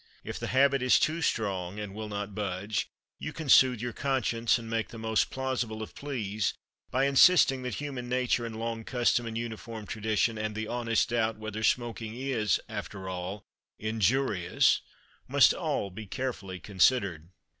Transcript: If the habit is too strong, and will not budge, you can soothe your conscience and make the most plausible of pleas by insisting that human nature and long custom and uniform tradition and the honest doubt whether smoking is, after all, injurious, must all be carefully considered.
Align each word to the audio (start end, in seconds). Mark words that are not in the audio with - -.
If 0.23 0.39
the 0.39 0.47
habit 0.47 0.81
is 0.81 0.97
too 0.99 1.21
strong, 1.21 1.79
and 1.79 1.93
will 1.93 2.07
not 2.09 2.33
budge, 2.33 2.89
you 3.19 3.31
can 3.31 3.49
soothe 3.49 3.79
your 3.81 3.93
conscience 3.93 4.57
and 4.57 4.67
make 4.67 4.87
the 4.87 4.97
most 4.97 5.29
plausible 5.29 5.83
of 5.83 5.93
pleas 5.93 6.55
by 6.89 7.03
insisting 7.05 7.61
that 7.61 7.75
human 7.75 8.09
nature 8.09 8.43
and 8.43 8.55
long 8.59 8.83
custom 8.83 9.27
and 9.27 9.37
uniform 9.37 9.85
tradition 9.85 10.39
and 10.39 10.55
the 10.55 10.67
honest 10.67 11.09
doubt 11.09 11.37
whether 11.37 11.61
smoking 11.63 12.15
is, 12.15 12.59
after 12.67 13.07
all, 13.07 13.45
injurious, 13.77 14.81
must 15.27 15.53
all 15.53 15.91
be 15.91 16.07
carefully 16.07 16.59
considered. 16.59 17.29